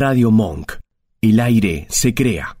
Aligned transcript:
Radio 0.00 0.30
Monk. 0.30 0.78
El 1.20 1.40
aire 1.40 1.84
se 1.90 2.14
crea. 2.14 2.56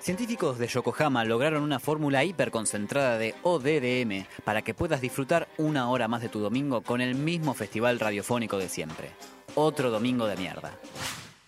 Científicos 0.00 0.58
de 0.58 0.66
Yokohama 0.66 1.24
lograron 1.24 1.62
una 1.62 1.78
fórmula 1.78 2.24
hiperconcentrada 2.24 3.16
de 3.16 3.36
ODDM 3.44 4.26
para 4.42 4.62
que 4.62 4.74
puedas 4.74 5.00
disfrutar 5.00 5.46
una 5.58 5.88
hora 5.90 6.08
más 6.08 6.22
de 6.22 6.28
tu 6.28 6.40
domingo 6.40 6.80
con 6.80 7.00
el 7.00 7.14
mismo 7.14 7.54
festival 7.54 8.00
radiofónico 8.00 8.58
de 8.58 8.68
siempre. 8.68 9.12
Otro 9.54 9.92
domingo 9.92 10.26
de 10.26 10.36
mierda. 10.36 10.72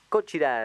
Kochira. 0.08 0.64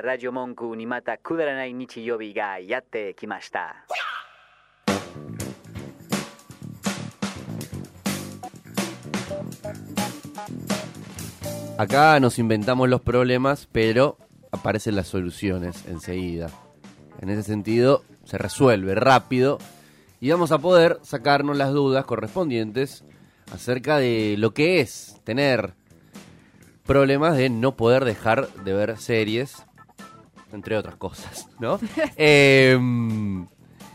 Acá 11.78 12.20
nos 12.20 12.40
inventamos 12.40 12.90
los 12.90 13.02
problemas, 13.02 13.68
pero 13.72 14.18
aparecen 14.52 14.96
las 14.96 15.08
soluciones 15.08 15.86
enseguida. 15.88 16.50
En 17.22 17.30
ese 17.30 17.44
sentido, 17.44 18.04
se 18.24 18.38
resuelve 18.38 18.96
rápido 18.96 19.60
y 20.20 20.32
vamos 20.32 20.52
a 20.52 20.58
poder 20.58 21.00
sacarnos 21.04 21.56
las 21.58 21.72
dudas 21.74 22.06
correspondientes 22.06 23.04
acerca 23.54 23.98
de 23.98 24.36
lo 24.38 24.54
que 24.54 24.80
es 24.82 25.22
tener 25.24 25.74
problemas 26.86 27.38
de 27.38 27.50
no 27.50 27.76
poder 27.76 28.06
dejar 28.06 28.48
de 28.64 28.74
ver 28.74 28.98
series, 28.98 29.64
entre 30.52 30.78
otras 30.78 30.96
cosas, 30.96 31.48
¿no? 31.60 31.80
Em, 32.18 33.42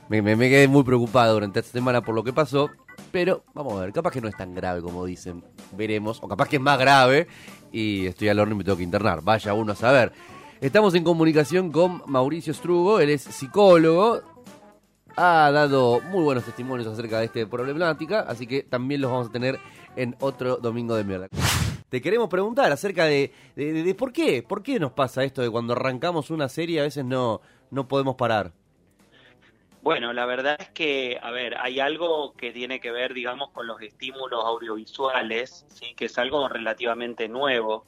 me, 0.09 0.23
me- 0.23 0.37
me 0.37 0.49
quedé 0.49 0.69
muy 0.69 0.85
preocupado 0.85 1.35
durante 1.35 1.61
esta 1.61 1.73
semana 1.73 2.03
por 2.03 2.15
lo 2.15 2.23
que 2.23 2.33
pasó, 2.33 2.71
pero 3.11 3.45
vamos 3.55 3.75
a 3.75 3.81
ver, 3.83 3.93
capaz 3.93 4.11
que 4.13 4.21
no 4.21 4.29
es 4.29 4.37
tan 4.37 4.55
grave 4.55 4.83
como 4.83 5.05
dicen, 5.05 5.43
veremos, 5.77 6.19
o 6.23 6.29
capaz 6.29 6.49
que 6.49 6.57
es 6.57 6.63
más 6.63 6.79
grave 6.79 7.27
y 7.73 8.07
estoy 8.07 8.29
al 8.29 8.39
horno 8.39 8.55
y 8.55 8.59
me 8.59 8.65
tengo 8.65 8.77
que 8.77 8.85
internar, 8.85 9.23
vaya 9.23 9.55
uno 9.55 9.73
a 9.73 9.77
saber. 9.77 10.13
Estamos 10.61 10.95
en 10.95 11.03
comunicación 11.05 11.73
con 11.73 12.03
Mauricio 12.07 12.55
Strugo, 12.55 13.01
él 13.01 13.11
es 13.11 13.23
psicólogo, 13.23 14.21
ha 15.17 15.51
dado 15.51 16.01
muy 16.11 16.23
buenos 16.23 16.45
testimonios 16.45 16.87
acerca 16.89 17.19
de 17.19 17.27
esta 17.27 17.47
problemática, 17.47 18.21
así 18.21 18.47
que 18.47 18.63
también 18.63 19.01
los 19.01 19.11
vamos 19.11 19.29
a 19.29 19.33
tener 19.33 19.59
en 19.97 20.17
otro 20.21 20.57
domingo 20.57 20.95
de 20.95 21.05
mierda. 21.05 21.29
Te 21.89 22.01
queremos 22.01 22.29
preguntar 22.31 22.73
acerca 22.73 23.05
de, 23.05 23.33
de- 23.57 23.83
de- 23.83 23.95
por 23.95 24.13
qué, 24.13 24.43
por 24.43 24.63
qué 24.63 24.81
nos 24.81 24.93
pasa 24.93 25.25
esto 25.25 25.43
de 25.43 25.51
cuando 25.51 25.75
arrancamos 25.75 26.31
una 26.31 26.49
serie 26.49 26.81
a 26.81 26.85
veces 26.85 27.05
no, 27.05 27.43
no 27.71 27.87
podemos 27.89 28.15
parar. 28.15 28.53
Bueno, 29.83 30.13
la 30.13 30.27
verdad 30.27 30.57
es 30.61 30.71
que, 30.71 31.19
a 31.21 31.33
ver, 31.33 31.57
hay 31.59 31.81
algo 31.81 32.35
que 32.35 32.53
tiene 32.53 32.79
que 32.79 32.93
ver, 32.93 33.13
digamos, 33.15 33.51
con 33.51 33.67
los 33.67 33.83
estímulos 33.83 34.45
audiovisuales, 34.45 35.67
sí, 35.69 35.95
que 35.97 36.05
es 36.05 36.17
algo 36.19 36.49
relativamente 36.49 37.29
nuevo, 37.29 37.85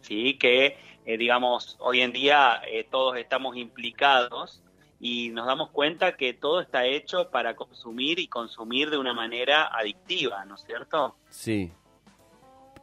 sí, 0.00 0.38
que, 0.38 0.78
eh, 1.04 1.18
digamos, 1.18 1.76
hoy 1.80 2.00
en 2.00 2.12
día 2.12 2.62
eh, 2.66 2.88
todos 2.90 3.18
estamos 3.18 3.58
implicados 3.58 4.62
y 4.98 5.28
nos 5.28 5.46
damos 5.46 5.68
cuenta 5.68 6.16
que 6.16 6.32
todo 6.32 6.62
está 6.62 6.86
hecho 6.86 7.30
para 7.30 7.56
consumir 7.56 8.18
y 8.18 8.28
consumir 8.28 8.88
de 8.88 8.96
una 8.96 9.12
manera 9.12 9.66
adictiva, 9.66 10.46
¿no 10.46 10.54
es 10.54 10.62
cierto? 10.62 11.16
Sí. 11.28 11.70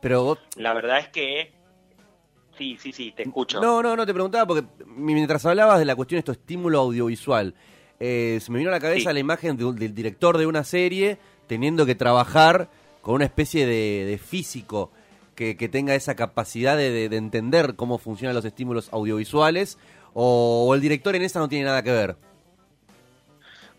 Pero 0.01 0.23
vos... 0.23 0.39
La 0.55 0.75
verdad 0.75 0.99
es 0.99 1.09
que, 1.09 1.51
sí, 2.59 2.77
sí, 2.79 2.91
sí, 2.91 3.11
te 3.11 3.23
escucho. 3.23 3.59
No, 3.59 3.81
no, 3.81 3.95
no 3.95 4.05
te 4.05 4.13
preguntaba 4.13 4.45
porque 4.45 4.67
mientras 4.85 5.43
hablabas 5.47 5.79
de 5.79 5.85
la 5.85 5.95
cuestión 5.95 6.17
de 6.17 6.19
esto 6.19 6.31
estímulo 6.31 6.79
audiovisual, 6.79 7.55
eh, 7.99 8.39
se 8.41 8.51
me 8.51 8.59
vino 8.59 8.69
a 8.69 8.73
la 8.73 8.79
cabeza 8.79 9.09
Sí. 9.09 9.13
la 9.13 9.19
imagen 9.19 9.57
de 9.57 9.71
del 9.73 9.93
director 9.95 10.37
de 10.37 10.45
una 10.45 10.63
serie 10.63 11.17
teniendo 11.47 11.85
que 11.85 11.95
trabajar 11.95 12.69
con 13.01 13.15
una 13.15 13.25
especie 13.25 13.65
de, 13.65 14.05
de 14.05 14.17
físico 14.17 14.91
que, 15.35 15.55
que 15.55 15.69
tenga 15.69 15.95
esa 15.95 16.15
capacidad 16.15 16.75
de, 16.77 16.91
de- 16.91 17.09
de 17.09 17.17
entender 17.17 17.75
cómo 17.75 17.97
funcionan 17.97 18.35
los 18.35 18.43
estímulos 18.45 18.89
audiovisuales 18.91 19.77
o, 20.13 20.65
o 20.67 20.73
el 20.75 20.81
director 20.81 21.15
en 21.15 21.21
esa 21.21 21.39
no 21.39 21.47
tiene 21.47 21.65
nada 21.65 21.83
que 21.83 21.91
ver. 21.91 22.15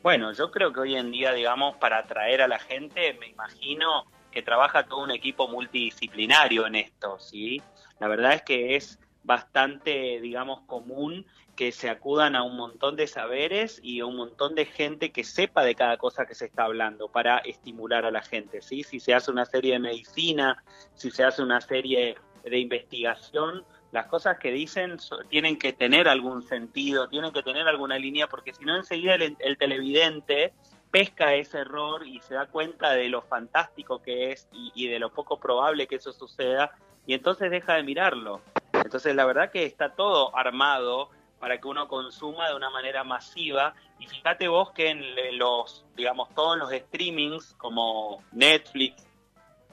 Bueno, 0.03 0.33
yo 0.33 0.51
creo 0.51 0.73
que 0.73 0.81
hoy 0.81 0.95
en 0.97 1.11
día, 1.11 1.33
digamos, 1.33 1.77
para 1.77 1.99
atraer 1.99 2.41
a 2.43 2.49
la 2.49 2.59
gente, 2.59 3.15
me 3.21 3.27
imagino 3.29 4.05
que 4.31 4.43
trabaja 4.43 4.85
todo 4.87 5.03
un 5.03 5.11
equipo 5.11 5.49
multidisciplinario 5.49 6.67
en 6.67 6.77
esto, 6.77 7.19
¿sí? 7.19 7.61
La 7.99 8.07
verdad 8.09 8.35
es 8.35 8.43
que 8.43 8.77
es 8.77 8.99
bastante, 9.29 10.21
digamos, 10.23 10.63
común 10.63 11.27
que 11.55 11.71
se 11.71 11.91
acudan 11.91 12.35
a 12.35 12.43
un 12.45 12.57
montón 12.57 12.97
de 12.97 13.07
saberes 13.07 13.79
y 13.83 14.01
a 14.01 14.07
un 14.07 14.17
montón 14.17 14.55
de 14.55 14.65
gente 14.65 15.13
que 15.13 15.23
sepa 15.23 15.63
de 15.65 15.75
cada 15.75 15.99
cosa 15.99 16.25
que 16.25 16.35
se 16.35 16.47
está 16.47 16.65
hablando 16.65 17.09
para 17.09 17.37
estimular 17.39 18.07
a 18.07 18.11
la 18.11 18.23
gente, 18.23 18.63
¿sí? 18.63 18.83
Si 18.85 19.01
se 19.01 19.13
hace 19.13 19.31
una 19.31 19.45
serie 19.45 19.75
de 19.75 19.81
medicina, 19.81 20.65
si 20.95 21.11
se 21.11 21.25
hace 21.25 21.43
una 21.43 21.61
serie 21.61 22.17
de 22.43 22.59
investigación, 22.59 23.67
las 23.93 24.07
cosas 24.07 24.39
que 24.39 24.51
dicen 24.51 24.97
tienen 25.29 25.59
que 25.59 25.75
tener 25.75 26.09
algún 26.09 26.41
sentido, 26.41 27.09
tienen 27.11 27.31
que 27.31 27.43
tener 27.43 27.69
alguna 27.69 27.99
línea, 27.99 28.29
porque 28.29 28.55
si 28.55 28.65
no 28.65 28.77
enseguida 28.77 29.17
el, 29.17 29.37
el 29.41 29.59
televidente 29.59 30.55
pesca 30.91 31.35
ese 31.35 31.59
error 31.59 32.07
y 32.07 32.19
se 32.21 32.33
da 32.33 32.47
cuenta 32.47 32.93
de 32.93 33.11
lo 33.11 33.21
fantástico 33.21 34.01
que 34.01 34.33
es 34.33 34.49
y 34.53 34.89
de 34.89 34.99
lo 34.99 35.13
poco 35.13 35.39
probable 35.39 35.87
que 35.87 35.97
eso 35.97 36.15
suceda, 36.15 36.73
y 37.07 37.13
entonces 37.13 37.51
deja 37.51 37.75
de 37.75 37.83
mirarlo. 37.83 38.41
Entonces 38.89 39.15
la 39.15 39.27
verdad 39.27 39.51
que 39.51 39.67
está 39.67 39.91
todo 39.91 40.35
armado 40.35 41.11
para 41.39 41.61
que 41.61 41.69
uno 41.69 41.89
consuma 41.89 42.49
de 42.49 42.57
una 42.57 42.71
manera 42.71 43.05
masiva, 43.05 43.75
y 43.99 44.07
fíjate 44.07 44.49
vos 44.49 44.71
que 44.71 44.89
en 44.89 45.39
los, 45.39 45.85
digamos, 45.95 46.35
todos 46.35 46.57
los 46.57 46.73
streamings 46.73 47.55
como 47.59 48.25
Netflix 48.33 49.07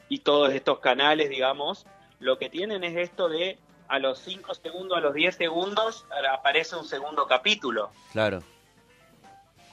y 0.09 0.19
todos 0.19 0.53
estos 0.53 0.79
canales, 0.79 1.29
digamos, 1.29 1.87
lo 2.19 2.37
que 2.37 2.49
tienen 2.49 2.83
es 2.83 2.97
esto 2.97 3.29
de 3.29 3.57
a 3.87 3.99
los 3.99 4.19
5 4.19 4.53
segundos, 4.53 4.97
a 4.97 4.99
los 4.99 5.13
10 5.13 5.33
segundos 5.33 6.05
aparece 6.29 6.75
un 6.75 6.83
segundo 6.83 7.25
capítulo. 7.25 7.91
Claro. 8.11 8.43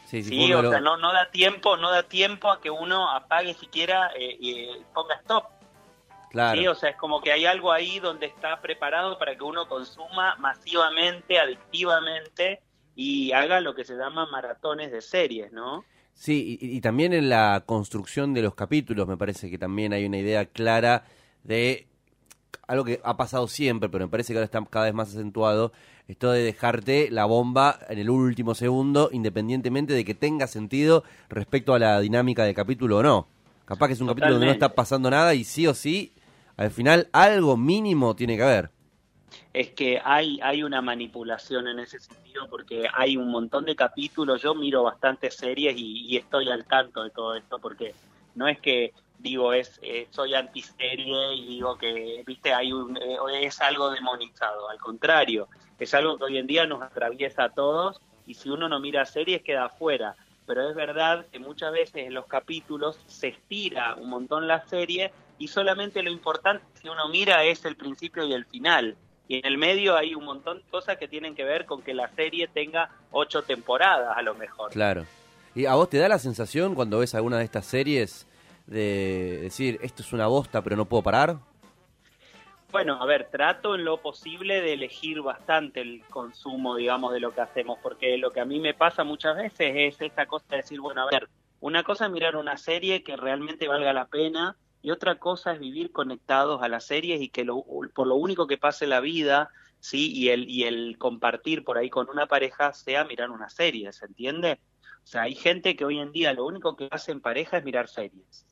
Sí, 0.07 0.23
sí, 0.23 0.47
Sí, 0.47 0.55
o 0.55 0.71
sea, 0.71 0.79
no, 0.79 0.99
no 0.99 1.13
da 1.13 1.33
tiempo, 1.33 1.77
no 1.77 1.91
da 1.91 2.05
tiempo 2.05 2.49
a 2.49 2.61
que 2.61 2.71
uno 2.71 3.11
apague 3.11 3.55
siquiera 3.55 4.13
eh, 4.15 4.37
y 4.39 4.69
ponga 4.95 5.17
stop. 5.17 5.47
Claro. 6.33 6.61
¿sí? 6.61 6.67
O 6.67 6.75
sea, 6.75 6.91
es 6.91 6.97
como 6.97 7.21
que 7.21 7.31
hay 7.31 7.47
algo 7.47 7.71
ahí 7.71 8.01
donde 8.01 8.27
está 8.27 8.61
preparado 8.61 9.19
para 9.19 9.37
que 9.37 9.45
uno 9.45 9.69
consuma 9.69 10.35
masivamente, 10.37 11.39
adictivamente 11.39 12.61
y 12.97 13.33
haga 13.33 13.61
lo 13.61 13.75
que 13.75 13.85
se 13.85 13.95
llama 13.95 14.27
maratones 14.27 14.91
de 14.91 15.01
series, 15.01 15.53
¿no? 15.53 15.85
Sí, 16.15 16.59
y, 16.61 16.77
y 16.77 16.81
también 16.81 17.13
en 17.13 17.29
la 17.29 17.63
construcción 17.65 18.35
de 18.35 18.43
los 18.43 18.55
capítulos 18.55 19.07
me 19.07 19.17
parece 19.17 19.51
que 19.51 19.59
también 19.59 19.93
hay 19.93 20.05
una 20.05 20.19
idea 20.19 20.45
clara 20.47 21.05
de 21.45 21.87
algo 22.67 22.85
que 22.85 23.01
ha 23.05 23.17
pasado 23.17 23.49
siempre, 23.49 23.89
pero 23.89 24.07
me 24.07 24.11
parece 24.11 24.33
que 24.33 24.39
ahora 24.39 24.45
está 24.45 24.65
cada 24.65 24.87
vez 24.87 24.95
más 24.95 25.09
acentuado, 25.11 25.73
esto 26.09 26.31
de 26.31 26.43
dejarte 26.43 27.11
la 27.11 27.25
bomba 27.25 27.79
en 27.89 27.99
el 27.99 28.11
último 28.11 28.55
segundo, 28.55 29.11
independientemente 29.13 29.93
de 29.93 30.05
que 30.05 30.15
tenga 30.15 30.47
sentido 30.47 31.05
respecto 31.29 31.75
a 31.75 31.79
la 31.79 32.01
dinámica 32.01 32.45
del 32.45 32.55
capítulo 32.55 32.99
o 32.99 33.03
no. 33.03 33.29
Capaz 33.65 33.87
que 33.87 33.93
es 33.95 34.01
un 34.01 34.09
capítulo 34.09 34.33
donde 34.33 34.47
no 34.47 34.53
está 34.53 34.75
pasando 34.75 35.11
nada 35.11 35.35
y 35.35 35.45
sí 35.45 35.67
o 35.67 35.75
sí, 35.75 36.13
al 36.57 36.71
final 36.71 37.09
algo 37.13 37.57
mínimo 37.57 38.15
tiene 38.15 38.37
que 38.37 38.43
haber. 38.43 38.71
es 39.53 39.71
que 39.71 40.01
hay, 40.05 40.41
hay 40.43 40.63
una 40.63 40.81
manipulación 40.83 41.69
en 41.69 41.79
ese 41.79 41.99
sentido 41.99 42.49
porque 42.49 42.87
hay 42.93 43.17
un 43.17 43.31
montón 43.31 43.65
de 43.65 43.77
capítulos, 43.77 44.43
yo 44.43 44.55
miro 44.55 44.83
bastantes 44.83 45.35
series 45.37 45.75
y, 45.77 46.17
estoy 46.17 46.51
al 46.51 46.65
tanto 46.65 47.03
de 47.03 47.11
todo 47.11 47.35
esto 47.35 47.59
porque 47.59 47.95
no 48.35 48.49
es 48.49 48.61
que 48.61 48.93
digo 49.19 49.53
es 49.53 49.79
eh, 49.83 50.09
soy 50.11 50.35
antiserie 50.35 51.35
y 51.35 51.47
digo 51.47 51.77
que 51.79 52.25
viste 52.27 52.53
hay 52.53 52.73
un 52.73 52.97
eh, 52.97 53.19
es 53.43 53.61
algo 53.61 53.91
demonizado, 53.91 54.69
al 54.69 54.79
contrario, 54.79 55.49
es 55.79 55.95
algo 55.95 56.19
que 56.19 56.25
hoy 56.25 56.39
en 56.39 56.47
día 56.47 56.67
nos 56.67 56.83
atraviesa 56.83 57.45
a 57.45 57.51
todos 57.51 58.01
y 58.27 58.35
si 58.35 58.51
uno 58.51 58.69
no 58.69 58.81
mira 58.81 59.05
series 59.05 59.43
queda 59.43 59.67
afuera, 59.67 60.17
pero 60.47 60.69
es 60.69 60.75
verdad 60.75 61.27
que 61.31 61.39
muchas 61.39 61.73
veces 61.73 62.07
en 62.07 62.15
los 62.15 62.27
capítulos 62.27 62.99
se 63.07 63.29
estira 63.29 63.95
un 63.97 64.11
montón 64.11 64.49
la 64.49 64.67
serie 64.67 65.13
y 65.43 65.49
solamente 65.49 66.05
lo 66.05 66.11
importante 66.13 66.65
si 66.81 66.89
uno 66.89 67.09
mira 67.09 67.43
es 67.43 67.65
el 67.65 67.75
principio 67.75 68.25
y 68.25 68.33
el 68.33 68.45
final. 68.45 68.97
Y 69.27 69.41
en 69.41 69.47
el 69.47 69.59
medio 69.59 69.97
hay 69.97 70.15
un 70.15 70.25
montón 70.25 70.59
de 70.59 70.65
cosas 70.71 70.99
que 70.99 71.09
tienen 71.09 71.35
que 71.35 71.43
ver 71.43 71.67
con 71.67 71.83
que 71.83 71.95
la 71.95 72.09
serie 72.11 72.47
tenga 72.47 72.91
ocho 73.11 73.43
temporadas 73.43 74.17
a 74.17 74.23
lo 74.23 74.37
mejor. 74.37 74.71
Claro. 74.71 75.05
¿Y 75.57 75.67
a 75.67 75.75
vos 75.75 75.91
te 75.91 75.99
da 75.99 76.09
la 76.09 76.21
sensación 76.21 76.77
cuando 76.77 77.01
ves 77.01 77.17
alguna 77.17 77.39
de 77.39 77.45
estas 77.45 77.67
series 77.67 78.29
de 78.69 79.41
decir, 79.43 79.81
esto 79.83 80.03
es 80.03 80.13
una 80.13 80.29
bosta 80.29 80.63
pero 80.63 80.77
no 80.77 80.85
puedo 80.85 81.03
parar? 81.03 81.39
Bueno, 82.71 83.03
a 83.03 83.05
ver, 83.05 83.29
trato 83.29 83.75
en 83.75 83.85
lo 83.85 83.97
posible 83.97 84.61
de 84.61 84.75
elegir 84.75 85.23
bastante 85.23 85.81
el 85.81 86.05
consumo, 86.09 86.77
digamos, 86.77 87.13
de 87.13 87.19
lo 87.19 87.35
que 87.35 87.41
hacemos, 87.41 87.81
porque 87.83 88.17
lo 88.17 88.31
que 88.31 88.39
a 88.39 88.45
mí 88.45 88.61
me 88.61 88.75
pasa 88.75 89.03
muchas 89.03 89.37
veces 89.37 89.73
es 89.75 90.01
esta 90.01 90.27
cosa 90.27 90.47
de 90.51 90.59
decir, 90.59 90.81
bueno, 90.81 91.03
a 91.03 91.11
ver, 91.11 91.29
una 91.59 91.83
cosa 91.83 92.07
es 92.07 92.13
mirar 92.13 92.37
una 92.37 92.57
serie 92.57 93.03
que 93.03 93.17
realmente 93.17 93.67
valga 93.67 93.93
la 93.93 94.07
pena 94.07 94.57
y 94.83 94.91
otra 94.91 95.19
cosa 95.19 95.53
es 95.53 95.61
vivir 95.61 95.93
conectados 95.93 96.63
a 96.63 96.69
las 96.69 96.85
series 96.85 97.23
y 97.23 97.29
que 97.29 97.45
lo, 97.45 97.65
por 97.95 98.07
lo 98.07 98.17
único 98.17 98.47
que 98.47 98.59
pase 98.59 98.87
la 98.87 99.01
vida, 99.01 99.51
sí, 99.81 100.13
y 100.13 100.31
el 100.31 100.49
y 100.49 100.65
el 100.65 100.99
compartir 100.99 101.65
por 101.65 101.79
ahí 101.79 101.89
con 101.89 102.09
una 102.11 102.27
pareja 102.27 102.73
sea 102.73 103.05
mirar 103.05 103.31
una 103.31 103.49
serie, 103.49 103.93
¿se 103.93 104.07
entiende? 104.07 104.61
O 105.05 105.07
sea, 105.07 105.23
hay 105.23 105.35
gente 105.35 105.77
que 105.77 105.85
hoy 105.85 105.99
en 105.99 106.13
día 106.13 106.33
lo 106.33 106.45
único 106.45 106.77
que 106.77 106.89
hace 106.91 107.13
en 107.13 107.21
pareja 107.21 107.59
es 107.59 107.65
mirar 107.65 107.89
series. 107.89 108.47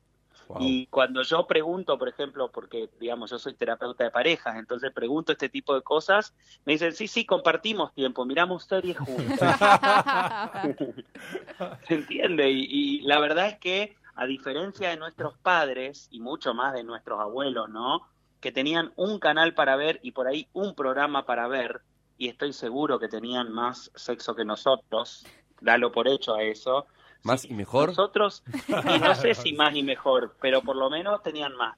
Y 0.59 0.87
cuando 0.87 1.23
yo 1.23 1.47
pregunto, 1.47 1.97
por 1.97 2.09
ejemplo, 2.09 2.51
porque 2.51 2.89
digamos 2.99 3.31
yo 3.31 3.39
soy 3.39 3.55
terapeuta 3.55 4.03
de 4.03 4.11
parejas, 4.11 4.57
entonces 4.57 4.91
pregunto 4.93 5.33
este 5.33 5.49
tipo 5.49 5.75
de 5.75 5.83
cosas, 5.83 6.35
me 6.65 6.73
dicen, 6.73 6.93
sí, 6.93 7.07
sí, 7.07 7.25
compartimos 7.25 7.95
tiempo, 7.95 8.25
miramos 8.25 8.65
series 8.65 8.99
juntos. 8.99 9.39
¿Se 11.87 11.95
entiende? 11.95 12.51
Y, 12.51 12.67
y 12.69 13.01
la 13.03 13.21
verdad 13.21 13.47
es 13.47 13.59
que, 13.59 13.97
a 14.15 14.27
diferencia 14.27 14.91
de 14.91 14.97
nuestros 14.97 15.37
padres, 15.39 16.09
y 16.11 16.21
mucho 16.21 16.55
más 16.55 16.75
de 16.75 16.85
nuestros 16.85 17.21
abuelos, 17.21 17.69
¿no? 17.71 18.09
Que 18.41 18.53
tenían 18.53 18.93
un 18.97 19.19
canal 19.19 19.55
para 19.55 19.77
ver 19.77 20.01
y 20.03 20.13
por 20.13 20.27
ahí 20.27 20.49
un 20.53 20.75
programa 20.75 21.27
para 21.27 21.49
ver, 21.49 21.83
y 22.17 22.29
estoy 22.29 22.53
seguro 22.53 22.99
que 22.99 23.09
tenían 23.09 23.53
más 23.53 23.91
sexo 23.95 24.35
que 24.35 24.45
nosotros, 24.45 25.27
dalo 25.61 25.93
por 25.93 26.09
hecho 26.09 26.35
a 26.35 26.43
eso. 26.43 26.87
¿Más 27.23 27.45
y 27.45 27.53
mejor? 27.53 27.91
Nosotros, 27.91 28.43
y 28.69 28.99
no 28.99 29.15
sé 29.15 29.35
si 29.35 29.53
más 29.55 29.75
y 29.75 29.83
mejor, 29.83 30.37
pero 30.41 30.63
por 30.63 30.77
lo 30.77 30.89
menos 30.89 31.23
tenían 31.23 31.55
más. 31.55 31.77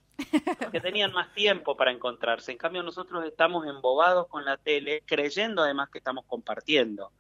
Porque 0.59 0.81
tenían 0.81 1.13
más 1.13 1.33
tiempo 1.35 1.77
para 1.77 1.91
encontrarse. 1.91 2.53
En 2.53 2.59
cambio, 2.59 2.83
nosotros 2.83 3.25
estamos 3.25 3.67
embobados 3.67 4.29
con 4.29 4.45
la 4.45 4.57
tele, 4.57 5.03
creyendo 5.05 5.63
además 5.63 5.91
que 5.91 5.99
estamos 5.99 6.25
compartiendo. 6.27 7.11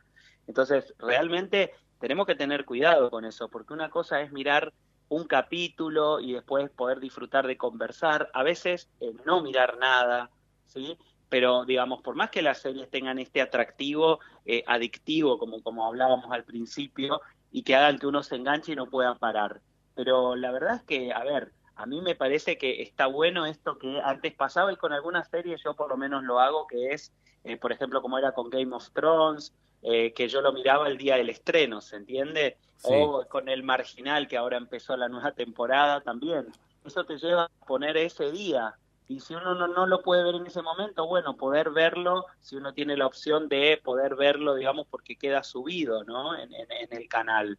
Entonces, 0.47 0.95
realmente 0.99 1.73
tenemos 2.01 2.27
que 2.27 2.35
tener 2.35 2.65
cuidado 2.65 3.11
con 3.11 3.25
eso, 3.25 3.49
porque 3.49 3.73
una 3.73 3.91
cosa 3.91 4.21
es 4.21 4.33
mirar 4.33 4.73
un 5.13 5.27
capítulo 5.27 6.21
y 6.21 6.33
después 6.33 6.71
poder 6.71 6.99
disfrutar 6.99 7.47
de 7.47 7.59
conversar, 7.59 8.31
a 8.33 8.43
veces 8.43 8.91
eh, 9.01 9.13
no 9.27 9.43
mirar 9.43 9.77
nada, 9.79 10.31
¿sí? 10.65 10.97
Pero, 11.29 11.65
digamos, 11.67 12.01
por 12.01 12.15
más 12.15 12.31
que 12.31 12.41
las 12.41 12.63
series 12.63 12.91
tengan 12.91 13.19
este 13.19 13.43
atractivo 13.43 14.21
eh, 14.47 14.65
adictivo, 14.67 15.39
como, 15.39 15.63
como 15.63 15.87
hablábamos 15.87 16.31
al 16.33 16.45
principio, 16.45 17.21
y 17.51 17.63
que 17.63 17.77
hagan 17.77 17.99
que 17.99 18.07
uno 18.07 18.23
se 18.23 18.37
enganche 18.37 18.73
y 18.73 18.77
no 18.77 18.87
pueda 18.87 19.15
parar. 19.15 19.61
Pero 19.95 20.35
la 20.35 20.51
verdad 20.51 20.77
es 20.77 20.83
que, 20.85 21.13
a 21.13 21.23
ver, 21.25 21.53
a 21.75 21.85
mí 21.85 22.01
me 22.01 22.15
parece 22.15 22.57
que 22.57 22.81
está 22.81 23.07
bueno 23.07 23.45
esto 23.45 23.79
que 23.79 24.01
antes 24.03 24.35
pasaba 24.35 24.73
y 24.73 24.77
con 24.77 24.93
algunas 24.93 25.29
series 25.29 25.63
yo 25.63 25.75
por 25.75 25.91
lo 25.91 25.99
menos 25.99 26.23
lo 26.23 26.41
hago, 26.41 26.67
que 26.67 26.89
es, 26.93 27.13
eh, 27.45 27.59
por 27.59 27.73
ejemplo, 27.73 28.01
como 28.01 28.17
era 28.17 28.33
con 28.33 28.49
Game 28.49 28.75
of 28.75 28.91
Thrones, 28.93 29.55
eh, 29.83 30.13
que 30.13 30.29
yo 30.29 30.41
lo 30.41 30.53
miraba 30.53 30.89
el 30.89 30.97
día 30.99 31.17
del 31.17 31.31
estreno, 31.31 31.81
¿se 31.81 31.97
entiende? 31.97 32.57
Sí. 32.77 32.89
O 32.93 33.27
con 33.29 33.49
El 33.49 33.63
Marginal, 33.63 34.27
que 34.29 34.37
ahora 34.37 34.57
empezó 34.57 34.97
la 34.97 35.09
nueva 35.09 35.33
temporada 35.33 36.01
también. 36.01 36.47
Eso 36.85 37.05
te 37.05 37.17
lleva 37.19 37.45
a 37.45 37.67
poner 37.67 37.97
ese 37.97 38.31
día. 38.33 38.75
Y 39.09 39.21
si 39.21 39.35
uno 39.35 39.55
no, 39.55 39.69
no 39.69 39.87
lo 39.87 40.03
puede 40.03 40.25
ver 40.25 40.37
en 40.37 40.47
ese 40.47 40.63
momento, 40.63 41.07
bueno, 41.07 41.37
poder 41.37 41.71
verlo, 41.71 42.25
si 42.41 42.57
uno 42.57 42.73
tiene 42.73 42.97
la 42.97 43.07
opción 43.07 43.49
de 43.49 43.81
poder 43.85 44.15
verlo, 44.17 44.55
digamos, 44.55 44.87
porque 44.91 45.17
queda 45.17 45.43
subido, 45.43 46.03
¿no? 46.05 46.35
En, 46.37 46.53
en- 46.55 46.71
en 46.73 46.93
el 46.97 47.09
canal. 47.09 47.59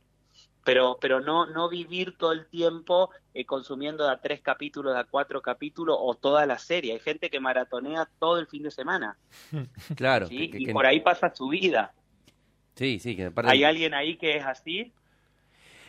Pero, 0.66 0.98
pero 1.00 1.20
no, 1.20 1.46
no 1.46 1.68
vivir 1.70 2.18
todo 2.18 2.32
el 2.32 2.48
tiempo 2.48 3.10
eh, 3.34 3.46
consumiendo 3.46 4.06
de 4.06 4.12
a 4.12 4.22
tres 4.22 4.42
capítulos, 4.42 4.94
de 4.94 5.00
a 5.02 5.04
cuatro 5.04 5.42
capítulos 5.42 5.98
o 6.00 6.16
toda 6.16 6.46
la 6.46 6.58
serie. 6.58 6.94
Hay 6.94 7.00
gente 7.00 7.30
que 7.30 7.40
maratonea 7.42 8.10
todo 8.20 8.40
el 8.40 8.48
fin 8.48 8.64
de 8.64 8.72
semana, 8.72 9.18
Claro. 9.98 10.28
¿sí? 10.28 10.50
que- 10.50 10.58
que- 10.58 10.64
y 10.64 10.74
por 10.74 10.86
ahí 10.86 11.02
pasa 11.02 11.34
su 11.36 11.50
vida. 11.50 11.94
Sí, 12.76 13.00
sí, 13.00 13.16
que 13.16 13.26
aparte- 13.28 13.52
¿Hay 13.52 13.64
alguien 13.64 13.94
ahí 13.94 14.16
que 14.18 14.38
es 14.38 14.46
así? 14.46 14.92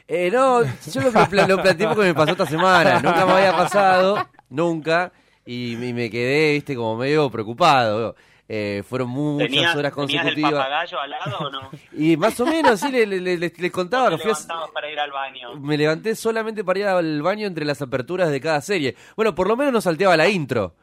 Eh, 0.06 0.30
no, 0.30 0.62
yo 0.64 1.00
lo, 1.00 1.12
pla- 1.28 1.46
lo 1.46 1.56
planteé 1.62 1.86
porque 1.88 2.02
me 2.02 2.14
pasó 2.14 2.32
esta 2.32 2.46
semana. 2.46 3.00
Nunca 3.00 3.24
me 3.26 3.32
había 3.32 3.52
pasado, 3.56 4.28
nunca. 4.50 5.12
Y, 5.46 5.72
y 5.82 5.92
me 5.92 6.10
quedé, 6.10 6.52
viste, 6.54 6.74
como 6.76 6.96
medio 6.96 7.30
preocupado. 7.30 8.14
Eh, 8.46 8.82
fueron 8.86 9.08
muchas 9.08 9.48
¿Tenías, 9.48 9.74
horas 9.74 9.94
¿Tenías 9.94 10.26
el 10.26 10.34
consecutivas. 10.34 10.52
papagayo 10.52 11.00
al 11.00 11.10
lado 11.10 11.38
o 11.38 11.50
no? 11.50 11.70
Y 11.96 12.16
más 12.18 12.38
o 12.40 12.44
menos, 12.46 12.78
sí, 12.78 12.90
le- 12.92 13.06
le- 13.06 13.20
le- 13.20 13.38
les, 13.38 13.58
les 13.58 13.72
contaba 13.72 14.08
¿O 14.08 14.10
que 14.10 14.16
te 14.18 14.22
fui 14.24 14.32
a- 14.32 14.34
levantabas 14.34 14.70
para 14.70 14.90
ir 14.92 15.00
al 15.00 15.10
baño? 15.10 15.54
me 15.58 15.78
levanté 15.78 16.14
solamente 16.14 16.62
para 16.62 16.78
ir 16.78 16.86
al 16.86 17.22
baño 17.22 17.46
entre 17.46 17.64
las 17.64 17.80
aperturas 17.80 18.30
de 18.30 18.40
cada 18.42 18.60
serie. 18.60 18.94
Bueno, 19.16 19.34
por 19.34 19.48
lo 19.48 19.56
menos 19.56 19.72
no 19.72 19.80
salteaba 19.80 20.18
la 20.18 20.28
intro. 20.28 20.74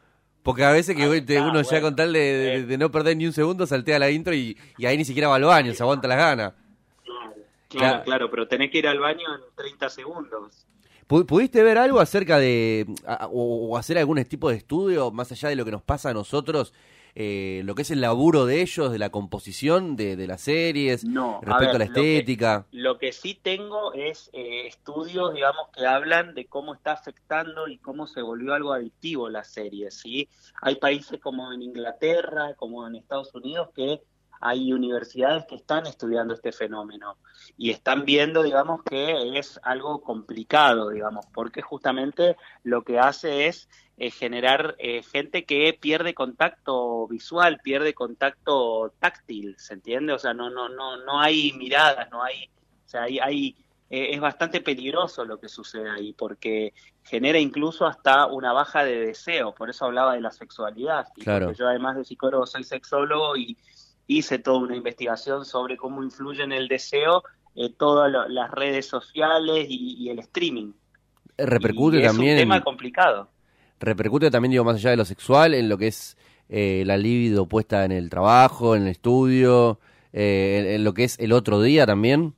Porque 0.43 0.63
a 0.63 0.71
veces 0.71 0.95
que 0.95 1.03
Ahí 1.03 1.21
te- 1.21 1.39
uno 1.39 1.61
ya 1.61 1.81
con 1.81 1.95
tal 1.95 2.13
de, 2.13 2.19
de- 2.19 2.65
de 2.65 2.77
no 2.77 2.89
perder 2.91 3.15
ni 3.17 3.27
un 3.27 3.33
segundo, 3.33 3.67
saltea 3.67 3.99
la 3.99 4.09
intro 4.09 4.33
y, 4.33 4.57
y 4.77 4.85
ahí 4.85 4.97
ni 4.97 5.05
siquiera 5.05 5.27
va 5.27 5.35
al 5.35 5.43
baño, 5.43 5.73
se 5.73 5.83
aguanta 5.83 6.07
las 6.07 6.17
ganas. 6.17 6.53
Claro, 7.03 7.33
Claro. 7.69 8.03
claro, 8.03 8.31
pero 8.31 8.47
tenés 8.47 8.71
que 8.71 8.79
ir 8.79 8.87
al 8.87 8.99
baño 8.99 9.33
en 9.35 9.41
30 9.55 9.89
segundos. 9.89 10.65
¿Pu- 11.07 11.25
¿Pudiste 11.25 11.61
ver 11.63 11.77
algo 11.77 11.99
acerca 11.99 12.37
de, 12.39 12.85
a- 13.05 13.27
o, 13.27 13.69
o 13.69 13.77
hacer 13.77 13.97
algún 13.97 14.23
tipo 14.25 14.49
de 14.49 14.55
estudio, 14.57 15.11
más 15.11 15.31
allá 15.31 15.49
de 15.49 15.55
lo 15.55 15.63
que 15.63 15.71
nos 15.71 15.81
pasa 15.83 16.09
a 16.09 16.13
nosotros, 16.13 16.73
eh, 17.15 17.61
lo 17.65 17.75
que 17.75 17.81
es 17.83 17.91
el 17.91 18.01
laburo 18.01 18.45
de 18.45 18.61
ellos, 18.61 18.91
de 18.91 18.99
la 18.99 19.09
composición 19.09 19.95
de, 19.95 20.15
de 20.15 20.27
las 20.27 20.41
series, 20.41 21.03
No, 21.03 21.39
respecto 21.41 21.53
a, 21.53 21.59
ver, 21.59 21.79
la 21.79 21.85
lo 21.85 21.93
que- 21.93 22.17
estética? 22.17 22.65
Lo 22.71 22.97
que 22.97 23.11
sí 23.11 23.39
tengo 23.41 23.93
es 23.93 24.29
eh, 24.33 24.67
estudios, 24.67 25.33
digamos, 25.33 25.67
que 25.75 25.85
hablan 25.85 26.33
de 26.35 26.45
cómo 26.47 26.73
está 26.73 26.93
afectando 26.93 27.67
y 27.67 27.77
cómo 27.77 28.07
se 28.07 28.21
volvió 28.21 28.53
algo 28.53 28.73
adictivo 28.73 29.29
la 29.29 29.43
serie, 29.43 29.91
¿sí? 29.91 30.29
Hay 30.61 30.75
países 30.75 31.19
como 31.19 31.51
en 31.53 31.61
Inglaterra, 31.61 32.53
como 32.55 32.87
en 32.87 32.95
Estados 32.95 33.33
Unidos, 33.33 33.69
que 33.75 34.01
hay 34.43 34.73
universidades 34.73 35.45
que 35.45 35.53
están 35.53 35.85
estudiando 35.85 36.33
este 36.33 36.51
fenómeno 36.51 37.17
y 37.57 37.69
están 37.69 38.05
viendo, 38.05 38.41
digamos, 38.41 38.81
que 38.83 39.37
es 39.37 39.59
algo 39.61 40.01
complicado, 40.01 40.89
digamos, 40.89 41.27
porque 41.31 41.61
justamente 41.61 42.35
lo 42.63 42.83
que 42.83 42.97
hace 42.97 43.45
es 43.45 43.69
eh, 44.03 44.09
generar 44.09 44.75
eh, 44.79 45.03
gente 45.03 45.45
que 45.45 45.77
pierde 45.79 46.13
contacto 46.15 47.07
visual, 47.07 47.59
pierde 47.63 47.93
contacto 47.93 48.93
táctil, 48.99 49.55
¿se 49.59 49.75
entiende? 49.75 50.13
O 50.13 50.17
sea, 50.19 50.33
no, 50.33 50.49
no, 50.49 50.69
no, 50.69 50.97
no 51.05 51.19
hay 51.19 51.51
miradas, 51.53 52.09
no 52.11 52.23
hay, 52.23 52.45
o 52.85 52.89
sea, 52.89 53.03
hay, 53.03 53.19
hay 53.19 53.55
eh, 53.91 54.13
es 54.15 54.19
bastante 54.19 54.61
peligroso 54.61 55.23
lo 55.25 55.37
que 55.39 55.49
sucede 55.49 55.89
ahí, 55.89 56.13
porque 56.13 56.73
genera 57.03 57.37
incluso 57.37 57.85
hasta 57.85 58.25
una 58.25 58.53
baja 58.53 58.83
de 58.83 58.99
deseo, 59.05 59.53
por 59.53 59.69
eso 59.69 59.85
hablaba 59.85 60.13
de 60.15 60.21
la 60.21 60.31
sexualidad, 60.31 61.05
Claro. 61.23 61.51
yo 61.51 61.67
además 61.67 61.95
de 61.97 62.05
psicólogo 62.05 62.45
soy 62.47 62.63
sexólogo 62.63 63.35
y 63.37 63.57
hice 64.07 64.39
toda 64.39 64.59
una 64.59 64.75
investigación 64.75 65.45
sobre 65.45 65.77
cómo 65.77 66.01
influye 66.03 66.41
en 66.43 66.53
el 66.53 66.67
deseo 66.67 67.23
eh, 67.55 67.69
todas 67.77 68.09
lo- 68.11 68.27
las 68.29 68.49
redes 68.49 68.87
sociales 68.87 69.67
y, 69.69 69.95
y 69.99 70.09
el 70.09 70.19
streaming. 70.19 70.71
Repercute 71.37 71.97
Y 71.97 72.01
es 72.03 72.07
también 72.11 72.33
un 72.35 72.39
tema 72.39 72.61
complicado. 72.61 73.29
Repercute 73.81 74.31
también, 74.31 74.51
digo, 74.51 74.63
más 74.63 74.75
allá 74.75 74.91
de 74.91 74.97
lo 74.97 75.05
sexual, 75.05 75.53
en 75.53 75.67
lo 75.67 75.77
que 75.77 75.87
es 75.87 76.17
eh, 76.49 76.83
la 76.85 76.97
libido 76.97 77.47
puesta 77.47 77.83
en 77.83 77.91
el 77.91 78.09
trabajo, 78.09 78.75
en 78.75 78.83
el 78.83 78.89
estudio, 78.89 79.79
eh, 80.13 80.59
en, 80.59 80.75
en 80.75 80.83
lo 80.83 80.93
que 80.93 81.03
es 81.03 81.19
el 81.19 81.33
otro 81.33 81.61
día 81.61 81.85
también. 81.85 82.35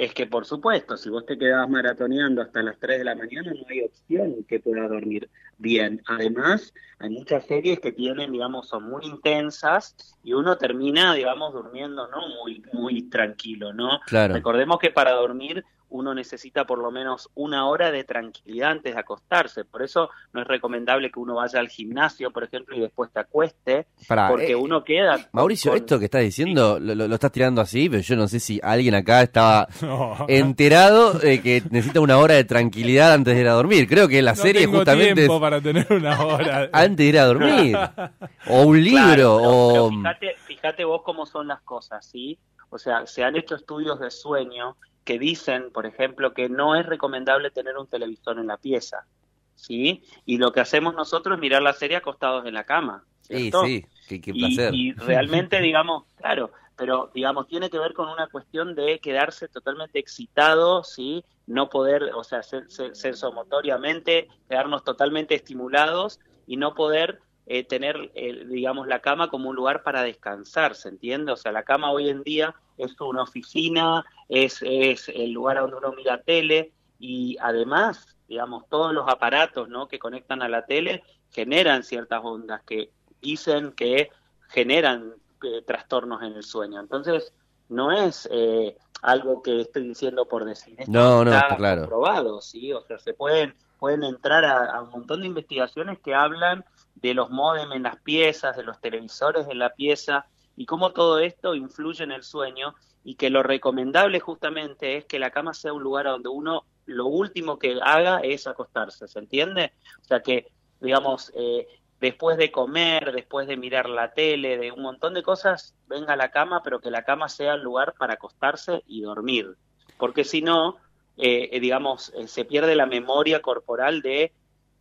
Es 0.00 0.14
que, 0.14 0.26
por 0.26 0.46
supuesto, 0.46 0.96
si 0.96 1.10
vos 1.10 1.26
te 1.26 1.36
quedás 1.36 1.68
maratoneando 1.68 2.40
hasta 2.40 2.62
las 2.62 2.78
3 2.78 3.00
de 3.00 3.04
la 3.04 3.14
mañana, 3.14 3.52
no 3.52 3.66
hay 3.68 3.82
opción 3.82 4.44
que 4.48 4.58
puedas 4.58 4.88
dormir 4.88 5.28
bien. 5.58 6.00
Además, 6.06 6.72
hay 6.98 7.10
muchas 7.10 7.44
series 7.44 7.80
que 7.80 7.92
tienen, 7.92 8.32
digamos, 8.32 8.66
son 8.66 8.84
muy 8.88 9.04
intensas 9.04 9.94
y 10.24 10.32
uno 10.32 10.56
termina, 10.56 11.12
digamos, 11.12 11.52
durmiendo 11.52 12.08
no 12.08 12.28
muy, 12.28 12.62
muy 12.72 13.10
tranquilo, 13.10 13.74
¿no? 13.74 14.00
Claro. 14.06 14.32
Recordemos 14.32 14.78
que 14.78 14.90
para 14.90 15.12
dormir 15.12 15.66
uno 15.90 16.14
necesita 16.14 16.64
por 16.64 16.78
lo 16.78 16.90
menos 16.90 17.28
una 17.34 17.66
hora 17.68 17.90
de 17.90 18.04
tranquilidad 18.04 18.70
antes 18.70 18.94
de 18.94 19.00
acostarse. 19.00 19.64
Por 19.64 19.82
eso 19.82 20.08
no 20.32 20.40
es 20.42 20.46
recomendable 20.48 21.10
que 21.10 21.18
uno 21.20 21.34
vaya 21.34 21.60
al 21.60 21.68
gimnasio, 21.68 22.30
por 22.30 22.44
ejemplo, 22.44 22.76
y 22.76 22.80
después 22.80 23.10
te 23.12 23.20
acueste, 23.20 23.86
Pará, 24.08 24.28
porque 24.28 24.52
eh, 24.52 24.56
uno 24.56 24.82
queda... 24.84 25.28
Mauricio, 25.32 25.72
con- 25.72 25.78
esto 25.80 25.98
que 25.98 26.06
estás 26.06 26.22
diciendo 26.22 26.78
lo, 26.80 26.94
lo- 26.94 27.08
lo 27.08 27.14
estás 27.14 27.32
tirando 27.32 27.60
así, 27.60 27.88
pero 27.90 28.02
yo 28.02 28.16
no 28.16 28.26
sé 28.28 28.40
si 28.40 28.60
alguien 28.62 28.94
acá 28.94 29.22
estaba 29.22 29.68
No. 29.82 30.26
enterado 30.28 31.12
de 31.14 31.42
que 31.42 31.62
necesita 31.70 32.00
una 32.00 32.18
hora 32.18 32.34
de 32.34 32.44
tranquilidad 32.44 33.12
antes 33.12 33.34
de 33.34 33.40
ir 33.40 33.48
a 33.48 33.52
dormir. 33.52 33.88
Creo 33.88 34.08
que 34.08 34.22
la 34.22 34.32
No 34.32 34.36
serie 34.36 34.62
tengo 34.62 34.78
justamente 34.78 35.14
tiempo 35.14 35.34
es 35.34 35.40
para 35.40 35.60
tener 35.60 35.86
una 35.92 36.24
hora. 36.24 36.68
antes 36.72 36.96
de 36.98 37.04
ir 37.04 37.18
a 37.18 37.24
dormir. 37.26 37.76
O 38.48 38.62
un 38.62 38.82
libro, 38.82 39.00
Claro, 39.04 39.36
o... 39.42 39.90
fíjate, 39.90 40.34
fíjate 40.46 40.84
vos 40.84 41.02
cómo 41.04 41.26
son 41.26 41.46
las 41.48 41.60
cosas, 41.60 42.04
¿sí? 42.06 42.38
O 42.70 42.78
sea, 42.78 43.04
se 43.06 43.22
han 43.22 43.36
hecho 43.36 43.54
estudios 43.56 44.00
de 44.00 44.10
sueño 44.10 44.76
que 45.10 45.18
dicen, 45.18 45.72
por 45.72 45.86
ejemplo, 45.86 46.32
que 46.34 46.48
no 46.48 46.76
es 46.76 46.86
recomendable 46.86 47.50
tener 47.50 47.76
un 47.76 47.88
televisor 47.88 48.38
en 48.38 48.46
la 48.46 48.58
pieza, 48.58 49.08
¿sí? 49.56 50.04
Y 50.24 50.38
lo 50.38 50.52
que 50.52 50.60
hacemos 50.60 50.94
nosotros 50.94 51.34
es 51.34 51.40
mirar 51.40 51.62
la 51.62 51.72
serie 51.72 51.96
acostados 51.96 52.46
en 52.46 52.54
la 52.54 52.62
cama, 52.62 53.02
Sí, 53.22 53.50
¿cierto? 53.50 53.64
sí, 53.64 53.84
qué, 54.08 54.20
qué 54.20 54.30
Y- 54.32 54.38
placer. 54.38 54.72
Y, 54.72 54.92
realmente, 55.08 55.60
digamos, 55.60 56.04
claro, 56.14 56.52
pero 56.76 57.10
digamos, 57.12 57.48
tiene 57.48 57.70
que 57.70 57.80
ver 57.80 57.92
con 57.92 58.08
una 58.08 58.28
cuestión 58.28 58.76
de 58.76 59.00
quedarse 59.00 59.48
totalmente 59.48 59.98
excitado, 59.98 60.84
¿sí? 60.84 61.24
No 61.44 61.68
poder, 61.70 62.04
o 62.14 62.22
sea, 62.22 62.40
sen- 62.42 62.68
sen- 62.68 62.94
sensomotoriamente, 62.94 64.28
quedarnos 64.48 64.84
totalmente 64.84 65.34
estimulados 65.34 66.20
y 66.46 66.56
no 66.56 66.72
poder 66.74 67.18
eh, 67.46 67.64
tener, 67.64 68.12
eh, 68.14 68.44
digamos, 68.46 68.86
la 68.86 69.00
cama 69.00 69.28
como 69.28 69.48
un 69.50 69.56
lugar 69.56 69.82
para 69.82 70.04
descansar, 70.04 70.76
¿se 70.76 70.88
entiende? 70.88 71.32
O 71.32 71.36
sea, 71.36 71.50
la 71.50 71.64
cama 71.64 71.90
hoy 71.90 72.08
en 72.08 72.22
día 72.22 72.54
es 72.82 73.00
una 73.00 73.22
oficina, 73.22 74.04
es, 74.28 74.60
es 74.62 75.08
el 75.08 75.32
lugar 75.32 75.58
donde 75.58 75.76
uno 75.76 75.92
mira 75.92 76.22
tele 76.22 76.72
y 76.98 77.36
además, 77.40 78.16
digamos, 78.28 78.64
todos 78.68 78.92
los 78.92 79.08
aparatos, 79.08 79.68
¿no? 79.68 79.88
Que 79.88 79.98
conectan 79.98 80.42
a 80.42 80.48
la 80.48 80.66
tele 80.66 81.02
generan 81.30 81.82
ciertas 81.84 82.20
ondas 82.22 82.62
que 82.64 82.90
dicen 83.20 83.72
que 83.72 84.10
generan 84.48 85.14
eh, 85.42 85.62
trastornos 85.66 86.22
en 86.22 86.34
el 86.34 86.42
sueño. 86.42 86.80
Entonces, 86.80 87.32
no 87.68 87.92
es 87.92 88.28
eh, 88.32 88.76
algo 89.02 89.42
que 89.42 89.60
estoy 89.60 89.88
diciendo 89.88 90.26
por 90.26 90.44
decir. 90.44 90.74
Esto 90.78 90.90
No, 90.90 91.24
no, 91.24 91.32
está 91.32 91.56
claro. 91.56 91.82
comprobado, 91.82 92.40
¿sí? 92.40 92.72
O 92.72 92.82
sea, 92.82 92.98
se 92.98 93.14
pueden 93.14 93.54
pueden 93.80 94.04
entrar 94.04 94.44
a, 94.44 94.80
un 94.82 94.90
montón 94.90 95.22
de 95.22 95.26
investigaciones 95.26 95.98
que 95.98 96.14
hablan 96.14 96.64
de 96.96 97.14
los 97.14 97.30
modem 97.30 97.72
en 97.72 97.82
las 97.82 97.96
piezas, 97.96 98.56
de 98.56 98.62
los 98.62 98.78
televisores 98.78 99.48
en 99.48 99.58
la 99.58 99.70
pieza 99.70 100.26
y 100.60 100.66
cómo 100.66 100.92
todo 100.92 101.20
esto 101.20 101.54
influye 101.54 102.04
en 102.04 102.12
el 102.12 102.22
sueño 102.22 102.74
y 103.02 103.14
que 103.14 103.30
lo 103.30 103.42
recomendable 103.42 104.20
justamente 104.20 104.98
es 104.98 105.06
que 105.06 105.18
la 105.18 105.30
cama 105.30 105.54
sea 105.54 105.72
un 105.72 105.82
lugar 105.82 106.04
donde 106.04 106.28
uno 106.28 106.66
lo 106.84 107.06
último 107.06 107.58
que 107.58 107.78
haga 107.82 108.18
es 108.18 108.46
acostarse, 108.46 109.08
¿se 109.08 109.18
entiende? 109.20 109.72
O 110.02 110.04
sea 110.04 110.20
que, 110.20 110.52
digamos, 110.78 111.32
eh, 111.34 111.66
después 111.98 112.36
de 112.36 112.52
comer, 112.52 113.10
después 113.12 113.48
de 113.48 113.56
mirar 113.56 113.88
la 113.88 114.12
tele, 114.12 114.58
de 114.58 114.70
un 114.70 114.82
montón 114.82 115.14
de 115.14 115.22
cosas, 115.22 115.74
venga 115.86 116.12
a 116.12 116.16
la 116.16 116.30
cama, 116.30 116.62
pero 116.62 116.78
que 116.78 116.90
la 116.90 117.06
cama 117.06 117.30
sea 117.30 117.54
el 117.54 117.62
lugar 117.62 117.94
para 117.98 118.12
acostarse 118.12 118.82
y 118.86 119.00
dormir. 119.00 119.56
Porque 119.96 120.24
si 120.24 120.42
no, 120.42 120.76
eh, 121.16 121.48
eh, 121.52 121.60
digamos, 121.60 122.12
eh, 122.14 122.28
se 122.28 122.44
pierde 122.44 122.76
la 122.76 122.84
memoria 122.84 123.40
corporal 123.40 124.02
de 124.02 124.34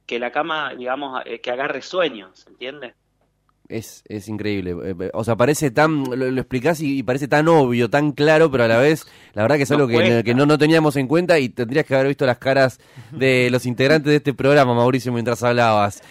que 0.06 0.20
la 0.20 0.34
cama, 0.34 0.74
digamos, 0.76 1.24
que 1.42 1.52
agarre 1.52 1.82
sueños, 1.82 2.40
¿se 2.40 2.50
entiende? 2.50 2.96
Es, 3.70 4.04
es 4.08 4.28
increíble. 4.28 4.76
O 5.14 5.24
sea, 5.24 5.36
parece 5.36 5.70
tan, 5.70 6.04
lo, 6.04 6.42
explicás 6.42 6.82
y, 6.82 7.04
parece 7.04 7.28
tan 7.28 7.48
obvio, 7.48 7.90
tan 7.90 8.12
claro, 8.14 8.50
pero 8.50 8.64
a 8.64 8.68
la 8.68 8.80
vez, 8.80 9.06
la 9.34 9.44
verdad 9.44 9.58
que 9.58 9.64
es 9.64 9.72
algo 9.72 9.88
que, 9.88 10.24
que, 10.26 10.34
no, 10.34 10.48
no 10.48 10.58
teníamos 10.58 10.96
en 10.96 11.08
cuenta 11.08 11.38
y 11.38 11.50
tendrías 11.50 11.86
que 11.86 11.94
haber 11.94 12.08
visto 12.08 12.26
las 12.26 12.40
caras 12.40 12.80
de 13.12 13.48
los 13.52 13.68
integrantes 13.68 14.10
de 14.10 14.18
este 14.18 14.34
programa, 14.34 14.74
Mauricio, 14.74 15.14
mientras 15.14 15.44
hablabas 15.44 16.02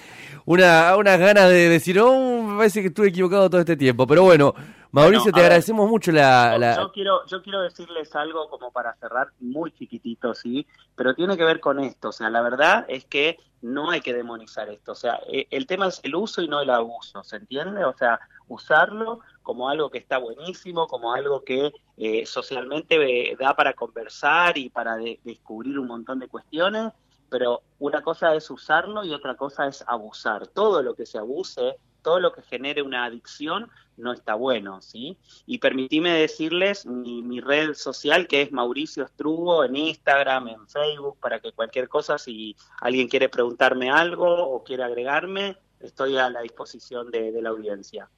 una, 0.49 0.97
unas 0.97 1.21
ganas 1.21 1.51
de 1.51 1.69
decir, 1.69 2.01
oh, 2.01 2.43
me 2.43 2.57
parece 2.57 2.81
que 2.81 2.87
estuve 2.89 3.09
equivocado 3.09 3.51
todo 3.51 3.61
este 3.61 3.77
tiempo. 3.77 4.07
Pero 4.07 4.23
bueno, 4.23 4.55
Mauricio, 4.91 5.33
te 5.33 5.41
agradecemos 5.41 5.89
mucho 5.89 6.13
la, 6.13 6.77
Yo, 6.77 6.93
quiero, 6.93 7.27
yo 7.27 7.43
quiero 7.43 7.61
decirles 7.61 8.15
algo 8.17 8.49
como 8.49 8.71
para 8.73 8.95
cerrar 8.97 9.29
muy 9.41 9.71
chiquitito, 9.73 10.35
¿sí? 10.35 10.67
Pero 10.97 11.15
tiene 11.15 11.37
que 11.37 11.45
ver 11.45 11.61
con 11.61 11.79
esto. 11.81 12.09
O 12.09 12.13
sea, 12.13 12.31
la 12.31 12.41
verdad 12.41 12.87
es 12.89 13.05
que 13.05 13.39
no 13.61 13.91
hay 13.91 14.01
que 14.01 14.15
demonizar 14.15 14.69
esto. 14.69 14.93
O 14.93 14.95
sea, 14.95 15.21
e, 15.31 15.47
el 15.51 15.67
tema 15.67 15.89
es 15.89 16.01
el 16.05 16.15
uso 16.15 16.43
y 16.43 16.49
no 16.49 16.61
el 16.61 16.71
abuso, 16.71 17.23
¿se 17.23 17.37
entiende? 17.37 17.85
O 17.85 17.95
sea, 17.97 18.19
usarlo 18.49 19.21
como 19.43 19.69
algo 19.69 19.91
que 19.91 19.99
está 19.99 20.19
buenísimo, 20.19 20.87
como 20.87 21.13
algo 21.13 21.45
que 21.45 21.73
eh, 21.97 22.27
socialmente 22.27 23.37
da 23.39 23.55
para 23.55 23.75
conversar 23.75 24.57
y 24.57 24.71
para 24.71 24.97
descubrir 24.97 25.79
un 25.79 25.87
montón 25.87 26.19
de 26.19 26.29
cuestiones 26.29 26.93
pero 27.29 27.63
una 27.79 28.03
cosa 28.03 28.35
es 28.35 28.51
usarlo 28.51 29.05
y 29.05 29.13
otra 29.13 29.37
cosa 29.37 29.67
es 29.67 29.85
abusar. 29.87 30.47
Todo 30.47 30.83
lo 30.83 30.95
que 30.95 31.07
se 31.07 31.19
abuse, 31.19 31.77
todo 32.09 32.21
lo 32.21 32.33
que 32.33 32.41
genere 32.41 32.81
una 32.81 33.05
adicción 33.05 33.69
no 33.99 34.15
está 34.15 34.35
bueno, 34.35 34.81
¿sí? 34.81 35.19
Y 35.45 35.59
permitime 35.59 36.11
decirles 36.13 36.87
mi, 36.87 37.39
red 37.43 37.75
social 37.75 38.27
que 38.27 38.41
es 38.41 38.51
Mauricio 38.51 39.05
Estrugo 39.05 39.63
en 39.63 39.77
Instagram, 39.77 40.49
en 40.49 40.67
Facebook, 40.69 41.19
para 41.21 41.39
que 41.39 41.53
cualquier 41.53 41.87
cosa, 41.87 42.17
si 42.17 42.57
alguien 42.81 43.09
quiere 43.09 43.29
preguntarme 43.29 43.91
algo 43.91 44.27
o 44.27 44.65
quiere 44.65 44.85
agregarme, 44.85 45.59
estoy 45.81 46.17
a 46.17 46.31
la 46.31 46.41
disposición 46.41 47.11
de 47.11 47.43
la 47.43 47.51
audiencia. 47.51 48.09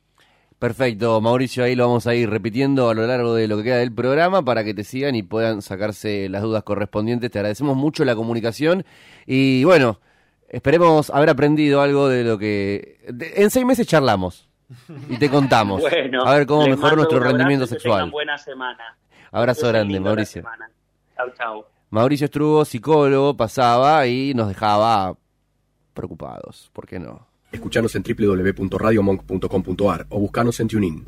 Perfecto, 0.61 1.21
Mauricio, 1.21 1.65
ahí 1.65 1.75
lo 1.75 1.89
vamos 1.89 2.07
a 2.07 2.15
ir 2.15 2.31
repitiendo 2.31 2.91
a 2.91 2.95
lo 2.95 3.09
largo 3.09 3.35
de 3.35 3.49
lo 3.49 3.57
que 3.57 3.65
queda 3.65 3.79
del 3.79 3.93
programa 3.93 4.45
para 4.45 4.63
que 4.63 4.73
te 4.73 4.85
sigan 4.85 5.17
y 5.17 5.25
puedan 5.25 5.63
sacarse 5.63 6.29
las 6.29 6.43
dudas 6.43 6.63
correspondientes. 6.63 7.33
Te 7.33 7.41
agradecemos 7.41 7.77
mucho 7.77 8.05
la 8.05 8.15
comunicación 8.15 8.85
y 9.27 9.65
bueno, 9.65 9.99
esperemos 10.51 11.11
haber 11.11 11.31
aprendido 11.31 11.81
algo 11.81 12.09
de 12.09 12.25
lo 12.25 12.39
que... 12.39 12.99
en 13.09 13.51
seis 13.51 13.65
meses 13.65 13.87
charlamos 13.87 14.49
y 15.09 15.19
te 15.19 15.31
contamos. 15.31 15.83
a 16.25 16.35
ver 16.35 16.47
cómo 16.47 16.67
mejora 16.67 16.97
nuestro 16.97 17.21
rendimiento 17.21 17.67
sexual. 17.67 18.11
buena 18.11 18.37
semana. 18.37 18.99
Abrazo 19.33 19.69
grande, 19.69 20.01
Mauricio. 20.01 20.43
Chau, 21.17 21.31
chau. 21.37 21.65
Mauricio 21.91 22.25
Estrugo, 22.27 22.65
psicólogo, 22.65 23.37
pasaba 23.37 24.07
y 24.07 24.33
nos 24.35 24.49
dejaba 24.49 25.17
preocupados. 25.95 26.71
¿Por 26.73 26.87
qué 26.87 26.99
no? 26.99 27.27
Escuchanos 27.51 27.95
en 27.97 28.05
www.radiomonk.com.ar 28.05 30.07
o 30.09 30.21
buscanos 30.21 30.61
en 30.61 30.69
TuneIn. 30.69 31.05